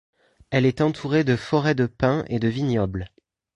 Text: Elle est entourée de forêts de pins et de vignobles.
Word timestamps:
Elle 0.49 0.65
est 0.65 0.81
entourée 0.81 1.23
de 1.23 1.35
forêts 1.35 1.75
de 1.75 1.85
pins 1.85 2.25
et 2.27 2.39
de 2.39 2.47
vignobles. 2.47 3.11